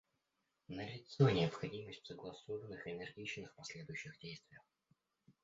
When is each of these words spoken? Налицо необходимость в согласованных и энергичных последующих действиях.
Налицо 0.67 1.29
необходимость 1.29 2.01
в 2.01 2.07
согласованных 2.07 2.87
и 2.87 2.91
энергичных 2.91 3.53
последующих 3.53 4.17
действиях. 4.17 4.63